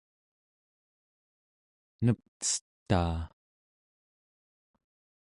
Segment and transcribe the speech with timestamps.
[2.05, 3.19] nepcetaa